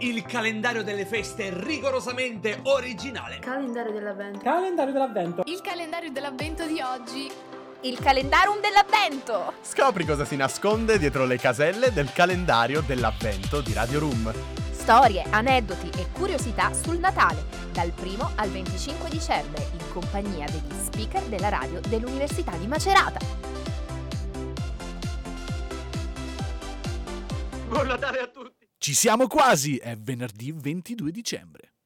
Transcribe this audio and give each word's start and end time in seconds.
Il 0.00 0.22
calendario 0.22 0.84
delle 0.84 1.04
feste 1.04 1.50
rigorosamente 1.52 2.60
originale. 2.62 3.40
Calendario 3.40 3.90
dell'avvento. 3.90 4.38
Calendario 4.38 4.92
dell'avvento. 4.92 5.42
Il 5.46 5.60
calendario 5.60 6.12
dell'avvento 6.12 6.64
di 6.66 6.80
oggi. 6.80 7.28
Il 7.80 7.98
calendarum 7.98 8.60
dell'avvento. 8.60 9.54
Scopri 9.60 10.04
cosa 10.04 10.24
si 10.24 10.36
nasconde 10.36 10.98
dietro 10.98 11.24
le 11.24 11.36
caselle 11.36 11.92
del 11.92 12.12
calendario 12.12 12.80
dell'avvento 12.80 13.60
di 13.60 13.72
Radio 13.72 13.98
Room. 13.98 14.32
Storie, 14.70 15.24
aneddoti 15.30 15.90
e 15.98 16.06
curiosità 16.12 16.72
sul 16.72 16.98
Natale, 16.98 17.44
dal 17.72 17.92
1 18.00 18.32
al 18.36 18.50
25 18.50 19.08
dicembre, 19.10 19.66
in 19.72 19.92
compagnia 19.92 20.46
degli 20.46 20.80
speaker 20.80 21.22
della 21.24 21.48
radio 21.48 21.80
dell'Università 21.80 22.52
di 22.52 22.68
Macerata. 22.68 23.18
Buon 27.66 27.86
Natale 27.88 28.18
a 28.20 28.26
tutti! 28.26 28.27
Ci 28.80 28.94
siamo 28.94 29.26
quasi, 29.26 29.76
è 29.76 29.96
venerdì 29.96 30.52
22 30.52 31.10
dicembre. 31.10 31.77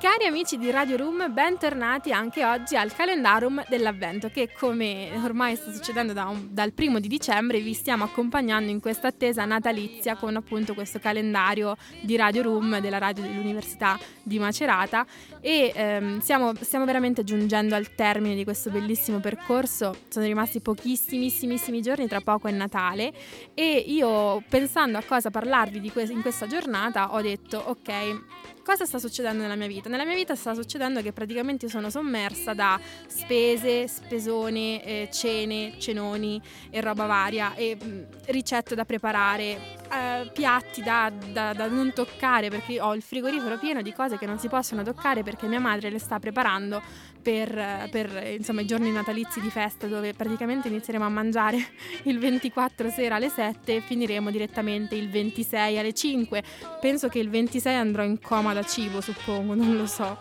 Cari 0.00 0.24
amici 0.24 0.56
di 0.56 0.70
Radio 0.70 0.96
Room, 0.96 1.30
bentornati 1.30 2.10
anche 2.10 2.42
oggi 2.42 2.74
al 2.74 2.90
calendarum 2.90 3.62
dell'avvento 3.68 4.30
che 4.30 4.50
come 4.50 5.10
ormai 5.22 5.56
sta 5.56 5.70
succedendo 5.70 6.14
da 6.14 6.24
un, 6.24 6.48
dal 6.52 6.72
primo 6.72 7.00
di 7.00 7.06
dicembre 7.06 7.60
vi 7.60 7.74
stiamo 7.74 8.04
accompagnando 8.04 8.70
in 8.70 8.80
questa 8.80 9.08
attesa 9.08 9.44
natalizia 9.44 10.16
con 10.16 10.36
appunto 10.36 10.72
questo 10.72 11.00
calendario 11.00 11.76
di 12.00 12.16
Radio 12.16 12.40
Room 12.44 12.80
della 12.80 12.96
radio 12.96 13.24
dell'Università 13.24 13.98
di 14.22 14.38
Macerata. 14.38 15.04
E 15.42 15.70
ehm, 15.74 16.20
stiamo, 16.20 16.54
stiamo 16.58 16.86
veramente 16.86 17.22
giungendo 17.22 17.74
al 17.74 17.94
termine 17.94 18.34
di 18.34 18.44
questo 18.44 18.70
bellissimo 18.70 19.20
percorso, 19.20 19.94
sono 20.08 20.24
rimasti 20.24 20.60
pochissimissimi 20.60 21.82
giorni, 21.82 22.08
tra 22.08 22.22
poco 22.22 22.48
è 22.48 22.52
Natale. 22.52 23.12
E 23.52 23.84
io 23.86 24.42
pensando 24.48 24.96
a 24.96 25.02
cosa 25.06 25.28
parlarvi 25.28 25.90
que- 25.90 26.04
in 26.04 26.22
questa 26.22 26.46
giornata 26.46 27.12
ho 27.12 27.20
detto 27.20 27.58
ok 27.58 28.39
cosa 28.70 28.86
sta 28.86 29.00
succedendo 29.00 29.42
nella 29.42 29.56
mia 29.56 29.66
vita? 29.66 29.88
Nella 29.88 30.04
mia 30.04 30.14
vita 30.14 30.36
sta 30.36 30.54
succedendo 30.54 31.02
che 31.02 31.12
praticamente 31.12 31.68
sono 31.68 31.90
sommersa 31.90 32.54
da 32.54 32.78
spese, 33.08 33.88
spesone, 33.88 34.84
eh, 34.84 35.08
cene, 35.10 35.74
cenoni 35.78 36.40
e 36.70 36.80
roba 36.80 37.06
varia 37.06 37.54
e 37.56 37.74
mh, 37.74 38.06
ricette 38.26 38.76
da 38.76 38.84
preparare, 38.84 39.79
eh, 39.92 40.30
piatti 40.32 40.82
da, 40.82 41.10
da, 41.32 41.52
da, 41.52 41.66
non 41.68 41.92
toccare 41.92 42.48
perché 42.48 42.80
ho 42.80 42.94
il 42.94 43.02
frigorifero 43.02 43.58
pieno 43.58 43.82
di 43.82 43.92
cose 43.92 44.18
che 44.18 44.26
non 44.26 44.38
si 44.38 44.48
possono 44.48 44.82
toccare 44.82 45.22
perché 45.22 45.46
mia 45.46 45.60
madre 45.60 45.90
le 45.90 45.98
sta 45.98 46.18
preparando 46.18 46.80
per, 47.20 47.88
per 47.90 48.34
insomma, 48.36 48.60
i 48.60 48.66
giorni 48.66 48.90
natalizi 48.90 49.40
di 49.40 49.50
festa 49.50 49.86
dove 49.86 50.14
praticamente 50.14 50.68
inizieremo 50.68 51.04
a 51.04 51.08
mangiare 51.08 51.58
il 52.04 52.18
24 52.18 52.88
sera 52.90 53.16
alle 53.16 53.28
7 53.28 53.76
e 53.76 53.80
finiremo 53.80 54.30
direttamente 54.30 54.94
il 54.94 55.10
26 55.10 55.78
alle 55.78 55.92
5. 55.92 56.42
Penso 56.80 57.08
che 57.08 57.18
il 57.18 57.28
26 57.28 57.74
andrò 57.74 58.02
in 58.02 58.20
coma 58.20 58.52
da 58.52 58.62
cibo, 58.62 59.00
suppongo, 59.00 59.54
non 59.54 59.76
lo 59.76 59.86
so. 59.86 60.18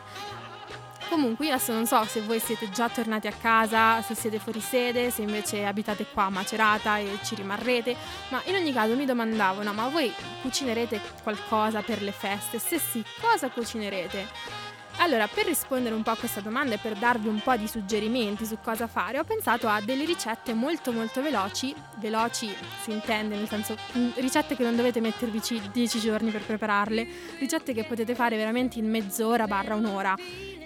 Comunque 1.09 1.47
io 1.47 1.53
adesso 1.53 1.73
non 1.73 1.87
so 1.87 2.03
se 2.05 2.21
voi 2.21 2.39
siete 2.39 2.69
già 2.69 2.87
tornati 2.87 3.25
a 3.25 3.31
casa, 3.31 3.99
se 4.03 4.13
siete 4.13 4.37
fuori 4.37 4.61
sede, 4.61 5.09
se 5.09 5.23
invece 5.23 5.65
abitate 5.65 6.05
qua 6.05 6.25
a 6.25 6.29
Macerata 6.29 6.99
e 6.99 7.17
ci 7.23 7.33
rimarrete, 7.33 7.95
ma 8.29 8.39
in 8.45 8.53
ogni 8.53 8.71
caso 8.71 8.95
mi 8.95 9.05
domandavo, 9.05 9.63
no, 9.63 9.73
ma 9.73 9.87
voi 9.87 10.13
cucinerete 10.43 11.01
qualcosa 11.23 11.81
per 11.81 12.03
le 12.03 12.11
feste? 12.11 12.59
Se 12.59 12.77
sì, 12.77 13.03
cosa 13.19 13.49
cucinerete? 13.49 14.67
Allora, 15.01 15.27
per 15.27 15.45
rispondere 15.45 15.95
un 15.95 16.03
po' 16.03 16.11
a 16.11 16.17
questa 16.17 16.41
domanda 16.41 16.75
e 16.75 16.77
per 16.77 16.93
darvi 16.95 17.29
un 17.29 17.39
po' 17.41 17.55
di 17.55 17.67
suggerimenti 17.67 18.45
su 18.45 18.57
cosa 18.61 18.85
fare, 18.85 19.17
ho 19.17 19.23
pensato 19.23 19.67
a 19.67 19.81
delle 19.81 20.03
ricette 20.03 20.53
molto 20.53 20.91
molto 20.91 21.21
veloci, 21.21 21.73
veloci 21.95 22.53
si 22.83 22.91
intende 22.91 23.35
nel 23.35 23.47
senso 23.47 23.75
mm, 23.97 24.09
ricette 24.15 24.55
che 24.55 24.63
non 24.63 24.75
dovete 24.75 24.99
mettervi 24.99 25.41
10 25.71 25.99
giorni 25.99 26.31
per 26.31 26.43
prepararle, 26.43 27.07
ricette 27.39 27.73
che 27.73 27.85
potete 27.85 28.13
fare 28.13 28.35
veramente 28.35 28.77
in 28.77 28.89
mezz'ora 28.89 29.47
barra 29.47 29.75
un'ora 29.75 30.13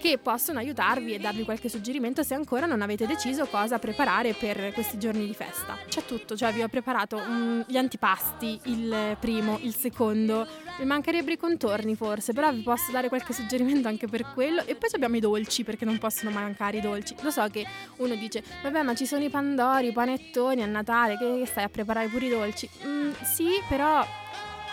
che 0.03 0.17
possono 0.17 0.59
aiutarvi 0.59 1.13
e 1.13 1.17
darvi 1.17 1.45
qualche 1.45 1.69
suggerimento 1.69 2.23
se 2.23 2.33
ancora 2.33 2.65
non 2.65 2.81
avete 2.81 3.07
deciso 3.07 3.45
cosa 3.45 3.79
preparare 3.79 4.33
per 4.33 4.73
questi 4.73 4.99
giorni 4.99 5.25
di 5.25 5.33
festa. 5.33 5.77
C'è 5.87 6.03
tutto, 6.03 6.35
cioè 6.35 6.51
vi 6.51 6.61
ho 6.61 6.67
preparato 6.67 7.15
um, 7.15 7.63
gli 7.65 7.77
antipasti, 7.77 8.59
il 8.65 9.15
primo, 9.17 9.59
il 9.61 9.73
secondo, 9.73 10.45
mi 10.79 10.85
mancherebbero 10.85 11.31
i 11.31 11.37
contorni 11.37 11.95
forse, 11.95 12.33
però 12.33 12.51
vi 12.51 12.63
posso 12.63 12.91
dare 12.91 13.07
qualche 13.07 13.31
suggerimento 13.31 13.87
anche 13.87 14.07
per 14.07 14.25
quello 14.33 14.65
e 14.65 14.75
poi 14.75 14.89
abbiamo 14.91 15.15
i 15.15 15.21
dolci 15.21 15.63
perché 15.63 15.85
non 15.85 15.97
possono 15.99 16.31
mancare 16.31 16.79
i 16.79 16.81
dolci. 16.81 17.15
Lo 17.21 17.31
so 17.31 17.47
che 17.47 17.65
uno 17.99 18.15
dice, 18.15 18.43
vabbè 18.61 18.81
ma 18.81 18.93
ci 18.95 19.05
sono 19.05 19.23
i 19.23 19.29
pandori, 19.29 19.87
i 19.87 19.93
panettoni 19.93 20.63
a 20.63 20.65
Natale, 20.65 21.17
che 21.17 21.45
stai 21.45 21.63
a 21.63 21.69
preparare 21.69 22.09
pure 22.09 22.25
i 22.25 22.29
dolci? 22.29 22.69
Mm, 22.85 23.11
sì, 23.23 23.47
però 23.69 24.05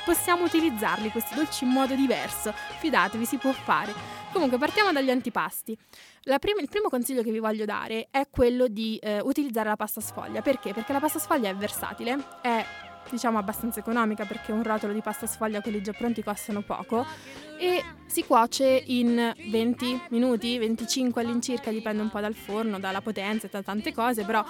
possiamo 0.04 0.44
utilizzarli 0.44 1.10
questi 1.10 1.34
dolci 1.34 1.64
in 1.64 1.70
modo 1.70 1.94
diverso. 1.94 2.52
Fidatevi, 2.78 3.24
si 3.24 3.36
può 3.36 3.52
fare. 3.52 3.92
Comunque, 4.32 4.58
partiamo 4.58 4.92
dagli 4.92 5.10
antipasti. 5.10 5.76
Prima, 6.38 6.60
il 6.60 6.68
primo 6.68 6.88
consiglio 6.88 7.22
che 7.22 7.32
vi 7.32 7.38
voglio 7.38 7.64
dare 7.64 8.08
è 8.10 8.28
quello 8.30 8.68
di 8.68 8.96
eh, 8.98 9.20
utilizzare 9.20 9.68
la 9.68 9.76
pasta 9.76 10.00
sfoglia. 10.00 10.42
Perché? 10.42 10.72
Perché 10.72 10.92
la 10.92 11.00
pasta 11.00 11.18
sfoglia 11.18 11.48
è 11.50 11.54
versatile, 11.54 12.16
è 12.40 12.64
diciamo 13.10 13.38
abbastanza 13.38 13.80
economica 13.80 14.24
perché 14.24 14.52
un 14.52 14.62
rotolo 14.62 14.92
di 14.92 15.00
pasta 15.00 15.26
sfoglia, 15.26 15.60
quelli 15.60 15.82
già 15.82 15.92
pronti, 15.92 16.22
costano 16.22 16.62
poco 16.62 17.04
e 17.60 17.84
si 18.06 18.24
cuoce 18.24 18.82
in 18.86 19.34
20 19.50 20.00
minuti, 20.08 20.58
25 20.58 21.20
all'incirca, 21.20 21.70
dipende 21.70 22.02
un 22.02 22.08
po' 22.08 22.20
dal 22.20 22.34
forno, 22.34 22.80
dalla 22.80 23.02
potenza 23.02 23.46
e 23.46 23.50
da 23.50 23.62
tante 23.62 23.92
cose, 23.92 24.24
però 24.24 24.42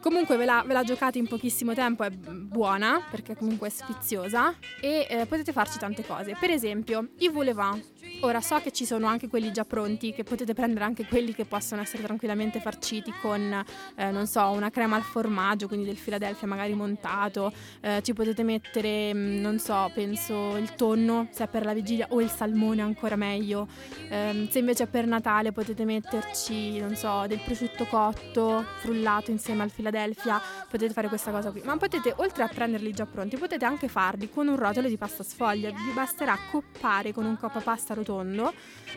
Comunque 0.00 0.36
ve 0.36 0.44
la, 0.44 0.62
ve 0.64 0.74
la, 0.74 0.84
giocate 0.84 1.18
in 1.18 1.26
pochissimo 1.26 1.74
tempo, 1.74 2.04
è 2.04 2.10
buona 2.10 3.02
perché 3.10 3.34
comunque 3.34 3.66
è 3.66 3.70
sfiziosa 3.70 4.54
e 4.80 5.06
eh, 5.10 5.26
potete 5.26 5.52
farci 5.52 5.78
tante 5.78 6.04
cose. 6.06 6.36
Per 6.38 6.50
esempio, 6.50 7.08
i 7.18 7.28
voulevant. 7.28 7.84
Ora 8.20 8.40
so 8.40 8.58
che 8.60 8.70
ci 8.70 8.84
sono 8.84 9.06
anche 9.06 9.28
quelli 9.28 9.52
già 9.52 9.64
pronti, 9.64 10.12
che 10.12 10.22
potete 10.22 10.54
prendere 10.54 10.84
anche 10.84 11.04
quelli 11.04 11.34
che 11.34 11.44
possono 11.44 11.82
essere 11.82 12.04
tranquillamente 12.04 12.60
farciti 12.60 13.12
con, 13.20 13.64
eh, 13.96 14.10
non 14.10 14.26
so, 14.26 14.48
una 14.50 14.70
crema 14.70 14.96
al 14.96 15.02
formaggio, 15.02 15.66
quindi 15.66 15.86
del 15.86 15.96
Philadelphia 15.96 16.46
magari 16.46 16.74
montato. 16.74 17.52
Eh, 17.80 18.00
ci 18.02 18.12
potete 18.12 18.44
mettere, 18.44 19.12
mm, 19.12 19.40
non 19.40 19.58
so, 19.58 19.90
penso 19.92 20.56
il 20.56 20.74
tonno 20.74 21.26
se 21.32 21.44
è 21.44 21.48
per 21.48 21.64
la 21.64 21.74
vigilia 21.74 22.06
o 22.10 22.20
il 22.20 22.30
salmone 22.30 22.56
ancora 22.82 23.16
meglio. 23.16 23.68
Ehm, 24.08 24.48
se 24.48 24.58
invece 24.58 24.84
è 24.84 24.86
per 24.86 25.06
Natale 25.06 25.52
potete 25.52 25.84
metterci, 25.84 26.78
non 26.78 26.94
so, 26.96 27.24
del 27.26 27.40
prosciutto 27.44 27.84
cotto 27.86 28.64
frullato 28.78 29.30
insieme 29.30 29.62
al 29.62 29.70
Philadelphia 29.70 30.40
potete 30.68 30.92
fare 30.92 31.08
questa 31.08 31.30
cosa 31.30 31.50
qui. 31.50 31.62
Ma 31.64 31.76
potete, 31.76 32.12
oltre 32.16 32.42
a 32.42 32.48
prenderli 32.48 32.92
già 32.92 33.06
pronti, 33.06 33.36
potete 33.36 33.64
anche 33.64 33.88
farli 33.88 34.30
con 34.30 34.48
un 34.48 34.56
rotolo 34.56 34.88
di 34.88 34.96
pasta 34.96 35.22
sfoglia. 35.22 35.70
Vi 35.70 35.92
basterà 35.94 36.36
coppare 36.50 37.12
con 37.12 37.24
un 37.24 37.36
coppa 37.38 37.60
pasta 37.60 37.94
rotondo 37.94 38.52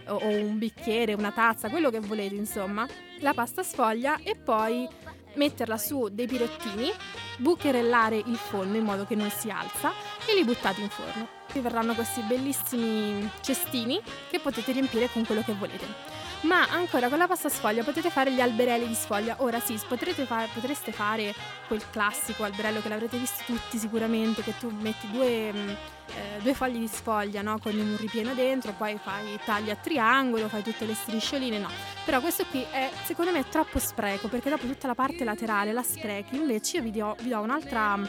o, 0.08 0.14
o 0.14 0.28
un 0.28 0.58
bicchiere, 0.58 1.14
una 1.14 1.32
tazza, 1.32 1.70
quello 1.70 1.90
che 1.90 2.00
volete, 2.00 2.36
insomma, 2.36 2.88
la 3.20 3.34
pasta 3.34 3.64
sfoglia 3.64 4.18
e 4.24 4.36
poi 4.36 4.88
metterla 5.36 5.78
su 5.78 6.10
dei 6.12 6.28
pirottini, 6.28 6.92
bucherellare 7.38 8.18
il 8.18 8.36
forno 8.36 8.76
in 8.76 8.84
modo 8.84 9.06
che 9.06 9.16
non 9.16 9.30
si 9.30 9.50
alza 9.50 9.92
e 10.28 10.36
li 10.36 10.44
buttate 10.44 10.82
in 10.82 10.90
forno. 10.90 11.41
Verranno 11.60 11.94
questi 11.94 12.22
bellissimi 12.22 13.30
cestini 13.42 14.02
che 14.30 14.40
potete 14.40 14.72
riempire 14.72 15.10
con 15.10 15.26
quello 15.26 15.42
che 15.42 15.54
volete. 15.54 16.20
Ma 16.42 16.68
ancora 16.70 17.08
con 17.08 17.20
la 17.20 17.28
pasta 17.28 17.50
sfoglia 17.50 17.84
potete 17.84 18.10
fare 18.10 18.32
gli 18.32 18.42
alberelli 18.42 18.88
di 18.88 18.96
sfoglia. 18.96 19.36
Ora 19.40 19.60
sì, 19.60 19.78
fa- 19.78 20.48
potreste 20.54 20.92
fare 20.92 21.36
quel 21.68 21.84
classico 21.92 22.44
alberello 22.44 22.82
che 22.82 22.90
l'avrete 22.90 23.18
visto 23.18 23.44
tutti 23.46 23.78
sicuramente, 23.78 24.42
che 24.42 24.58
tu 24.58 24.72
metti 24.72 25.10
due, 25.12 25.54
mm, 25.54 25.70
eh, 25.70 26.40
due 26.42 26.54
fogli 26.56 26.80
di 26.80 26.88
sfoglia 26.88 27.44
no? 27.44 27.60
con 27.60 27.78
un 27.78 27.96
ripieno 27.96 28.34
dentro, 28.34 28.74
poi 28.76 28.98
fai 29.02 29.40
tagli 29.46 29.70
a 29.70 29.76
triangolo, 29.76 30.48
fai 30.50 30.64
tutte 30.64 30.86
le 30.86 30.96
striscioline, 30.96 31.60
no. 31.60 31.70
Però 32.04 32.20
questo 32.20 32.46
qui 32.46 32.66
è 32.72 32.90
secondo 33.04 33.32
me 33.32 33.48
troppo 33.48 33.80
spreco 33.80 34.28
perché 34.28 34.50
dopo 34.50 34.66
tutta 34.66 34.88
la 34.88 34.96
parte 34.96 35.24
laterale 35.24 35.72
la 35.72 35.84
sprechi, 35.84 36.36
invece 36.36 36.78
io 36.78 36.84
vi 36.84 36.92
do, 36.92 37.16
vi 37.22 37.30
do 37.30 37.40
un'altra, 37.40 38.00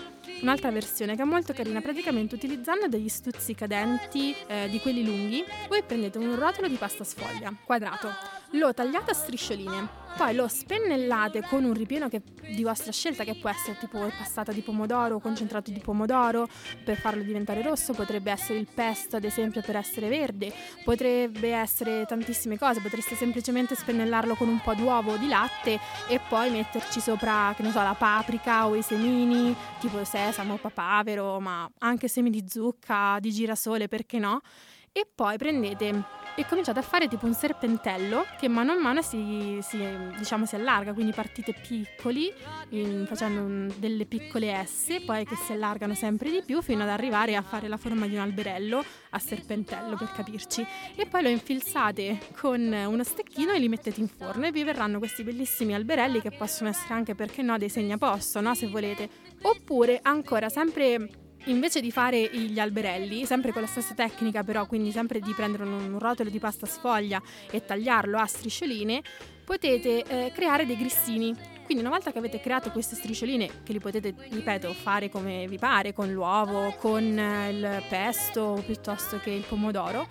un'altra, 0.40 0.70
versione 0.70 1.14
che 1.14 1.22
è 1.22 1.26
molto 1.26 1.52
carina, 1.52 1.80
praticamente 1.80 2.34
utilizzando 2.34 2.88
degli 2.88 3.08
stuzzicadenti 3.08 4.34
eh, 4.46 4.68
di 4.70 4.80
quelli 4.80 5.04
lunghi, 5.04 5.44
voi 5.68 5.82
prendete 5.82 6.18
un 6.18 6.34
rotolo 6.36 6.68
di 6.68 6.76
pasta 6.76 7.04
sfoglia 7.04 7.52
quadrato 7.64 8.40
lo 8.52 8.74
tagliate 8.74 9.12
a 9.12 9.14
striscioline, 9.14 9.88
poi 10.16 10.34
lo 10.34 10.46
spennellate 10.46 11.42
con 11.42 11.64
un 11.64 11.72
ripieno 11.72 12.08
che, 12.08 12.22
di 12.54 12.62
vostra 12.62 12.92
scelta 12.92 13.24
che 13.24 13.34
può 13.34 13.48
essere 13.48 13.78
tipo 13.78 13.98
passata 13.98 14.52
di 14.52 14.60
pomodoro 14.60 15.18
concentrato 15.20 15.70
di 15.70 15.80
pomodoro 15.80 16.48
per 16.84 16.98
farlo 16.98 17.22
diventare 17.22 17.62
rosso, 17.62 17.94
potrebbe 17.94 18.30
essere 18.30 18.58
il 18.58 18.68
pesto 18.72 19.16
ad 19.16 19.24
esempio 19.24 19.62
per 19.62 19.76
essere 19.76 20.08
verde, 20.08 20.52
potrebbe 20.84 21.52
essere 21.52 22.04
tantissime 22.06 22.58
cose, 22.58 22.80
potreste 22.80 23.14
semplicemente 23.14 23.74
spennellarlo 23.74 24.34
con 24.34 24.48
un 24.48 24.60
po' 24.60 24.74
d'uovo 24.74 25.12
o 25.12 25.16
di 25.16 25.28
latte 25.28 25.78
e 26.08 26.20
poi 26.28 26.50
metterci 26.50 27.00
sopra, 27.00 27.54
che 27.56 27.62
ne 27.62 27.70
so, 27.70 27.80
la 27.82 27.96
paprika 27.98 28.66
o 28.66 28.74
i 28.74 28.82
semini, 28.82 29.54
tipo 29.80 30.04
sesamo, 30.04 30.56
papavero, 30.56 31.40
ma 31.40 31.68
anche 31.78 32.08
semi 32.08 32.28
di 32.28 32.44
zucca, 32.46 33.16
di 33.18 33.32
girasole, 33.32 33.88
perché 33.88 34.18
no? 34.18 34.42
E 34.92 35.08
poi 35.14 35.38
prendete 35.38 36.20
e 36.34 36.46
cominciate 36.46 36.78
a 36.78 36.82
fare 36.82 37.08
tipo 37.08 37.26
un 37.26 37.34
serpentello 37.34 38.24
che 38.38 38.48
mano 38.48 38.72
a 38.72 38.78
mano 38.78 39.02
si, 39.02 39.58
si, 39.60 39.78
diciamo, 40.16 40.46
si 40.46 40.54
allarga, 40.54 40.92
quindi 40.92 41.12
partite 41.12 41.52
piccoli 41.52 42.32
in, 42.70 43.04
facendo 43.06 43.42
un, 43.42 43.72
delle 43.76 44.06
piccole 44.06 44.64
S, 44.64 45.02
poi 45.04 45.26
che 45.26 45.36
si 45.36 45.52
allargano 45.52 45.94
sempre 45.94 46.30
di 46.30 46.42
più 46.44 46.62
fino 46.62 46.82
ad 46.82 46.88
arrivare 46.88 47.36
a 47.36 47.42
fare 47.42 47.68
la 47.68 47.76
forma 47.76 48.06
di 48.06 48.14
un 48.14 48.20
alberello 48.20 48.82
a 49.10 49.18
serpentello 49.18 49.96
per 49.96 50.10
capirci 50.12 50.64
e 50.94 51.06
poi 51.06 51.22
lo 51.22 51.28
infilzate 51.28 52.18
con 52.38 52.60
uno 52.60 53.04
stecchino 53.04 53.52
e 53.52 53.58
li 53.58 53.68
mettete 53.68 54.00
in 54.00 54.08
forno 54.08 54.46
e 54.46 54.52
vi 54.52 54.64
verranno 54.64 54.98
questi 54.98 55.22
bellissimi 55.22 55.74
alberelli 55.74 56.20
che 56.20 56.30
possono 56.30 56.70
essere 56.70 56.94
anche 56.94 57.14
perché 57.14 57.42
no 57.42 57.58
dei 57.58 57.68
segnaposto, 57.68 58.40
no, 58.40 58.54
se 58.54 58.68
volete. 58.68 59.08
Oppure 59.42 59.98
ancora 60.02 60.48
sempre 60.48 61.21
invece 61.46 61.80
di 61.80 61.90
fare 61.90 62.28
gli 62.32 62.58
alberelli, 62.58 63.24
sempre 63.24 63.52
con 63.52 63.62
la 63.62 63.68
stessa 63.68 63.94
tecnica 63.94 64.42
però, 64.42 64.66
quindi 64.66 64.90
sempre 64.90 65.20
di 65.20 65.32
prendere 65.32 65.64
un, 65.64 65.98
rotolo 65.98 66.30
di 66.30 66.38
pasta 66.38 66.66
sfoglia 66.66 67.20
e 67.50 67.64
tagliarlo 67.64 68.18
a 68.18 68.26
striscioline, 68.26 69.02
potete 69.44 70.02
eh, 70.04 70.32
creare 70.32 70.66
dei 70.66 70.76
grissini. 70.76 71.34
Quindi 71.64 71.82
una 71.82 71.90
volta 71.90 72.12
che 72.12 72.18
avete 72.18 72.40
creato 72.40 72.70
queste 72.70 72.96
striscioline, 72.96 73.48
che 73.62 73.72
li 73.72 73.78
potete, 73.78 74.14
ripeto, 74.30 74.72
fare 74.72 75.08
come 75.08 75.46
vi 75.46 75.58
pare, 75.58 75.92
con 75.92 76.12
l'uovo, 76.12 76.74
con 76.78 77.02
il 77.02 77.84
pesto 77.88 78.62
piuttosto 78.66 79.18
che 79.18 79.30
il 79.30 79.44
pomodoro, 79.48 80.06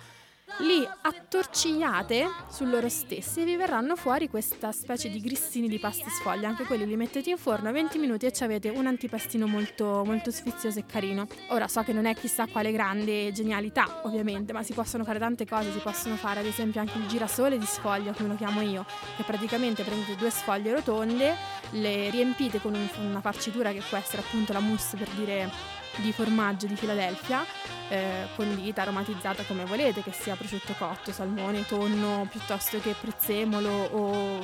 li 0.60 0.86
attorcigliate 1.02 2.26
su 2.48 2.64
loro 2.64 2.88
stessi 2.88 3.44
vi 3.44 3.56
verranno 3.56 3.96
fuori 3.96 4.28
questa 4.28 4.70
specie 4.72 5.08
di 5.08 5.20
grissini 5.20 5.68
di 5.68 5.78
pasta 5.78 6.08
sfoglia. 6.08 6.48
Anche 6.48 6.64
quelli 6.64 6.86
li 6.86 6.96
mettete 6.96 7.30
in 7.30 7.38
forno 7.38 7.68
a 7.68 7.72
20 7.72 7.98
minuti 7.98 8.26
e 8.26 8.32
ci 8.32 8.44
avete 8.44 8.68
un 8.68 8.86
antipastino 8.86 9.46
molto, 9.46 10.02
molto 10.04 10.30
sfizioso 10.30 10.78
e 10.78 10.86
carino. 10.86 11.26
Ora 11.48 11.68
so 11.68 11.82
che 11.82 11.92
non 11.92 12.06
è 12.06 12.14
chissà 12.14 12.46
quale 12.46 12.70
grande 12.70 13.32
genialità, 13.32 14.00
ovviamente, 14.04 14.52
ma 14.52 14.62
si 14.62 14.72
possono 14.72 15.04
fare 15.04 15.18
tante 15.18 15.46
cose. 15.46 15.72
Si 15.72 15.78
possono 15.78 16.16
fare 16.16 16.40
ad 16.40 16.46
esempio 16.46 16.80
anche 16.80 16.98
il 16.98 17.06
girasole 17.06 17.58
di 17.58 17.66
sfoglia, 17.66 18.12
come 18.12 18.28
lo 18.28 18.36
chiamo 18.36 18.60
io, 18.60 18.84
che 19.16 19.22
praticamente 19.22 19.82
prendete 19.82 20.16
due 20.16 20.30
sfoglie 20.30 20.72
rotonde, 20.72 21.34
le 21.70 22.10
riempite 22.10 22.60
con 22.60 22.74
un, 22.74 22.88
una 23.00 23.20
farcitura 23.20 23.72
che 23.72 23.82
può 23.88 23.98
essere 23.98 24.22
appunto 24.22 24.52
la 24.52 24.60
mousse 24.60 24.96
per 24.96 25.08
dire 25.10 25.80
di 25.96 26.12
formaggio 26.12 26.66
di 26.66 26.76
Filadelfia, 26.76 27.44
eh, 27.88 28.26
condita, 28.34 28.82
aromatizzata 28.82 29.42
come 29.44 29.64
volete, 29.64 30.02
che 30.02 30.12
sia 30.12 30.34
prosciutto 30.34 30.74
cotto, 30.78 31.12
salmone, 31.12 31.66
tonno, 31.66 32.26
piuttosto 32.30 32.80
che 32.80 32.94
prezzemolo 32.98 33.70
o 33.70 34.40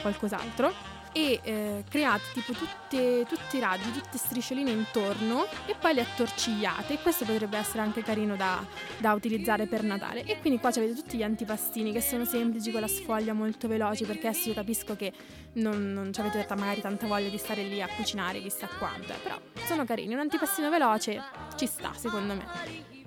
qualcos'altro 0.00 0.93
e 1.14 1.40
eh, 1.44 1.84
create 1.88 2.24
tipo 2.34 2.52
tutte, 2.52 3.24
tutti 3.28 3.56
i 3.56 3.60
raggi, 3.60 3.92
tutte 3.92 4.18
striscioline 4.18 4.72
intorno 4.72 5.46
e 5.64 5.76
poi 5.78 5.94
le 5.94 6.00
attorcigliate. 6.00 6.98
Questo 6.98 7.24
potrebbe 7.24 7.56
essere 7.56 7.82
anche 7.82 8.02
carino 8.02 8.34
da, 8.34 8.62
da 8.98 9.12
utilizzare 9.12 9.66
per 9.66 9.84
Natale. 9.84 10.24
E 10.24 10.40
quindi 10.40 10.58
qua 10.58 10.70
avete 10.70 10.94
tutti 10.94 11.16
gli 11.16 11.22
antipastini 11.22 11.92
che 11.92 12.00
sono 12.00 12.24
semplici 12.24 12.72
con 12.72 12.80
la 12.80 12.88
sfoglia 12.88 13.32
molto 13.32 13.68
veloci 13.68 14.04
perché 14.04 14.26
adesso 14.26 14.48
io 14.48 14.54
capisco 14.54 14.96
che 14.96 15.12
non, 15.54 15.92
non 15.92 16.10
avete 16.16 16.46
magari 16.56 16.80
tanta 16.80 17.06
voglia 17.06 17.28
di 17.28 17.38
stare 17.38 17.62
lì 17.62 17.80
a 17.80 17.88
cucinare 17.88 18.40
chissà 18.40 18.66
quanto, 18.66 19.12
eh, 19.12 19.16
però 19.22 19.38
sono 19.66 19.84
carini. 19.84 20.14
Un 20.14 20.20
antipastino 20.20 20.68
veloce 20.68 21.22
ci 21.54 21.66
sta 21.66 21.92
secondo 21.94 22.34
me. 22.34 22.44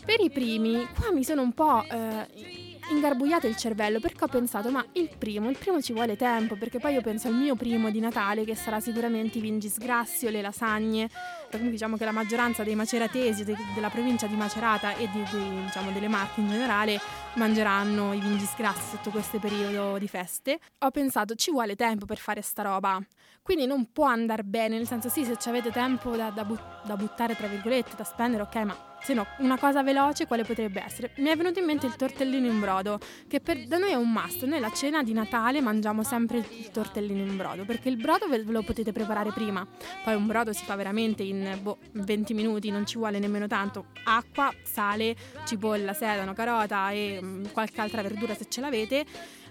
Per 0.06 0.22
i 0.22 0.30
primi, 0.30 0.88
qua 0.98 1.12
mi 1.12 1.26
sono 1.26 1.42
un 1.42 1.52
po'... 1.52 1.84
Eh, 1.84 2.57
ingarbugliato 2.90 3.48
il 3.48 3.56
cervello 3.56 4.00
perché 4.00 4.24
ho 4.24 4.28
pensato 4.28 4.70
ma 4.70 4.86
il 4.94 5.10
primo, 5.18 5.50
il 5.50 5.58
primo 5.58 5.82
ci 5.82 5.94
vuole 5.94 6.16
tempo 6.16 6.56
perché 6.56 6.80
poi 6.80 6.94
io 6.94 7.02
penso 7.02 7.28
al 7.28 7.36
mio 7.36 7.56
primo 7.56 7.90
di 7.90 8.00
Natale 8.00 8.46
che 8.46 8.56
sarà 8.56 8.80
sicuramente 8.80 9.38
i 9.38 9.42
vingis 9.42 9.78
grassi 9.78 10.26
o 10.26 10.30
le 10.30 10.42
lasagne 10.42 11.10
comunque 11.50 11.72
diciamo 11.72 11.98
che 11.98 12.06
la 12.06 12.12
maggioranza 12.12 12.64
dei 12.64 12.76
maceratesi 12.76 13.44
de- 13.44 13.56
della 13.74 13.90
provincia 13.90 14.28
di 14.28 14.36
Macerata 14.36 14.96
e 14.96 15.10
di, 15.12 15.24
di, 15.32 15.64
diciamo, 15.64 15.92
delle 15.92 16.08
Marche 16.08 16.42
in 16.42 16.50
generale 16.50 17.00
mangeranno 17.36 18.14
i 18.14 18.20
vingis 18.20 18.56
grassi 18.56 18.96
sotto 18.96 19.10
questo 19.10 19.40
periodo 19.40 19.98
di 19.98 20.08
feste 20.08 20.60
ho 20.80 20.92
pensato 20.92 21.36
ci 21.36 21.52
vuole 21.52 21.76
tempo 21.76 22.06
per 22.06 22.18
fare 22.18 22.42
sta 22.42 22.64
roba 22.64 23.00
quindi 23.42 23.66
non 23.66 23.92
può 23.92 24.06
andare 24.06 24.44
bene 24.44 24.78
nel 24.78 24.88
senso 24.88 25.10
sì 25.10 25.24
se 25.24 25.50
avete 25.50 25.72
tempo 25.72 26.16
da, 26.16 26.30
da, 26.30 26.44
but- 26.44 26.86
da 26.86 26.96
buttare 26.96 27.36
tra 27.36 27.48
virgolette 27.48 27.96
da 27.96 28.04
spendere 28.04 28.44
ok 28.44 28.56
ma 28.58 28.88
se 29.00 29.14
no, 29.14 29.26
una 29.38 29.58
cosa 29.58 29.84
veloce 29.84 30.28
quale 30.28 30.44
potrebbe 30.44 30.84
essere? 30.84 31.12
Mi 31.18 31.30
è 31.30 31.38
venuto 31.38 31.60
in 31.60 31.66
mente 31.66 31.86
il 31.86 31.96
tortellino 31.96 32.48
in 32.48 32.60
brodo, 32.60 33.00
che 33.28 33.40
per, 33.40 33.66
da 33.68 33.78
noi 33.78 33.92
è 33.92 33.96
un 33.96 34.12
must. 34.12 34.44
Noi 34.44 34.60
la 34.60 34.72
cena 34.72 35.04
di 35.04 35.14
Natale 35.14 35.62
mangiamo 35.62 36.04
sempre 36.04 36.40
il 36.40 36.72
tortellino 36.72 37.22
in 37.22 37.38
brodo, 37.38 37.64
perché 37.64 37.90
il 37.90 37.98
brodo 37.98 38.28
ve 38.28 38.44
lo 38.44 38.64
potete 38.64 38.92
preparare 38.92 39.32
prima. 39.32 39.66
Poi 40.04 40.16
un 40.16 40.26
brodo 40.26 40.52
si 40.52 40.66
fa 40.66 40.76
veramente 40.76 41.24
in 41.24 41.37
boh, 41.62 41.78
20 41.94 42.34
minuti, 42.34 42.70
non 42.70 42.86
ci 42.86 42.98
vuole 42.98 43.20
nemmeno 43.20 43.48
tanto. 43.48 43.88
Acqua, 44.06 44.54
sale, 44.64 45.16
cipolla, 45.46 45.94
sedano, 45.94 46.34
carota 46.34 46.92
e 46.92 47.20
mh, 47.22 47.26
mm, 47.26 47.46
qualche 47.52 47.82
altra 47.82 48.02
verdura 48.02 48.36
se 48.36 48.46
ce 48.48 48.62
l'avete. 48.62 49.06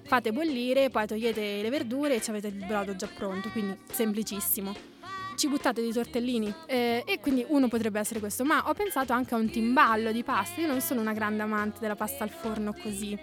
Fate 0.04 0.32
bollire, 0.32 0.88
poi 0.88 1.06
togliete 1.06 1.62
le 1.62 1.70
verdure 1.70 2.14
e 2.14 2.22
avete 2.28 2.46
il 2.46 2.64
brodo 2.64 2.94
già 2.94 3.08
pronto, 3.08 3.48
quindi 3.50 3.76
semplicissimo 3.90 4.94
ci 5.36 5.48
buttate 5.48 5.82
dei 5.82 5.92
tortellini 5.92 6.52
eh, 6.66 7.04
e 7.06 7.20
quindi 7.20 7.44
uno 7.48 7.68
potrebbe 7.68 8.00
essere 8.00 8.20
questo, 8.20 8.42
ma 8.42 8.68
ho 8.68 8.72
pensato 8.72 9.12
anche 9.12 9.34
a 9.34 9.36
un 9.36 9.50
timballo 9.50 10.10
di 10.10 10.24
pasta, 10.24 10.62
io 10.62 10.66
non 10.66 10.80
sono 10.80 11.02
una 11.02 11.12
grande 11.12 11.42
amante 11.42 11.78
della 11.78 11.94
pasta 11.94 12.24
al 12.24 12.30
forno 12.30 12.72
così, 12.72 13.18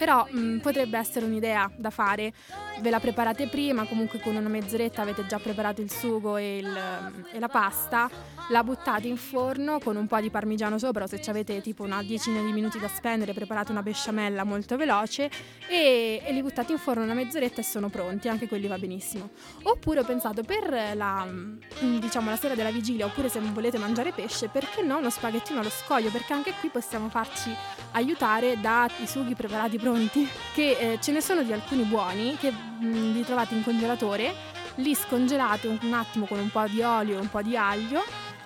però 0.00 0.26
mh, 0.30 0.38
mm, 0.38 0.58
potrebbe 0.60 0.96
essere 0.96 1.26
un'idea 1.26 1.70
da 1.76 1.90
fare, 1.90 2.32
ve 2.80 2.88
la 2.88 3.00
preparate 3.00 3.48
prima, 3.48 3.84
comunque 3.84 4.18
con 4.18 4.34
una 4.34 4.48
mezz'oretta 4.48 5.02
avete 5.02 5.26
già 5.26 5.38
preparato 5.38 5.82
il 5.82 5.90
sugo 5.90 6.38
e, 6.38 6.56
il, 6.56 7.12
e, 7.30 7.38
la 7.38 7.48
pasta, 7.48 8.08
la 8.48 8.64
buttate 8.64 9.08
in 9.08 9.18
forno 9.18 9.78
con 9.78 9.96
un 9.96 10.06
po' 10.06 10.18
di 10.20 10.30
parmigiano 10.30 10.78
sopra 10.78 11.04
o 11.04 11.06
se 11.06 11.20
avete 11.28 11.60
tipo 11.60 11.82
una 11.82 12.02
decina 12.02 12.40
di 12.40 12.50
minuti 12.50 12.78
da 12.78 12.88
spendere 12.88 13.34
preparate 13.34 13.72
una 13.72 13.82
besciamella 13.82 14.42
molto 14.42 14.78
veloce 14.78 15.30
e, 15.68 16.22
e, 16.24 16.32
li 16.32 16.40
buttate 16.40 16.72
in 16.72 16.78
forno 16.78 17.02
una 17.02 17.12
mezz'oretta 17.12 17.60
e 17.60 17.64
sono 17.64 17.90
pronti, 17.90 18.28
anche 18.28 18.48
quelli 18.48 18.68
va 18.68 18.78
benissimo. 18.78 19.28
Oppure 19.64 20.00
ho 20.00 20.04
pensato 20.04 20.42
per 20.42 20.94
la, 20.94 21.26
mm, 21.26 21.98
diciamo, 21.98 22.30
la 22.30 22.36
sera 22.36 22.54
della 22.54 22.70
vigilia 22.70 23.04
oppure 23.04 23.28
se 23.28 23.38
volete 23.38 23.76
mangiare 23.76 24.12
pesce, 24.12 24.48
perché 24.48 24.80
no 24.80 24.96
uno 24.96 25.10
spaghettino 25.10 25.60
allo 25.60 25.68
scoglio, 25.68 26.08
perché 26.08 26.32
anche 26.32 26.54
qui 26.58 26.70
possiamo 26.70 27.10
farci 27.10 27.54
aiutare 27.92 28.58
dai 28.58 28.88
sughi 29.04 29.34
preparati 29.34 29.76
pronti 29.76 29.88
pronti, 29.90 30.28
che 30.54 30.76
eh, 30.78 30.98
ce 31.00 31.10
ne 31.10 31.20
sono 31.20 31.42
di 31.42 31.52
alcuni 31.52 31.82
buoni 31.82 32.36
che 32.36 32.50
mh, 32.50 32.86
mm, 32.86 33.12
li 33.12 33.24
trovate 33.24 33.54
in 33.54 33.64
congelatore, 33.64 34.32
li 34.76 34.94
scongelate 34.94 35.66
un, 35.66 35.78
un 35.82 35.92
attimo 35.92 36.26
con 36.26 36.38
un 36.38 36.48
po' 36.50 36.66
di 36.68 36.80
olio 36.80 37.16
e 37.16 37.20
un 37.20 37.28
po' 37.28 37.42
di 37.42 37.56
aglio 37.56 38.02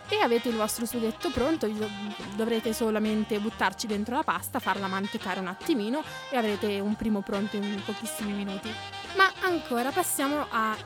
e 0.09 0.17
avete 0.23 0.49
il 0.49 0.57
vostro 0.57 0.87
sughetto 0.87 1.31
pronto, 1.31 1.69
dovrete 2.37 2.73
solamente 2.73 3.39
buttarci 3.39 3.87
dentro 3.87 4.15
la 4.15 4.23
pasta, 4.23 4.59
farla 4.59 4.87
mantecare 4.87 5.41
un 5.41 5.47
attimino 5.47 6.03
e 6.31 6.37
avrete 6.37 6.79
un 6.81 6.95
primo 6.95 7.21
pronto 7.21 7.57
in 7.57 7.81
pochissimi 7.85 8.33
minuti. 8.33 8.71
Ma 9.17 9.31
ancora 9.43 9.91
passiamo 9.91 10.47
ai, 10.51 10.77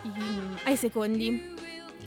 ai 0.65 0.77
secondi. 0.77 1.57